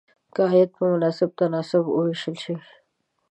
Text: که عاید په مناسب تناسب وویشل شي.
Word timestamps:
که 0.33 0.41
عاید 0.49 0.69
په 0.77 0.83
مناسب 0.93 1.29
تناسب 1.39 1.83
وویشل 1.87 2.35
شي. 2.43 2.55